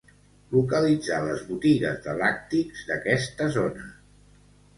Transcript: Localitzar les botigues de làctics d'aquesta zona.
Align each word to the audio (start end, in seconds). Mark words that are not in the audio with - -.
Localitzar 0.53 1.19
les 1.25 1.43
botigues 1.49 1.99
de 2.07 2.15
làctics 2.23 2.83
d'aquesta 2.89 3.51
zona. 3.59 3.87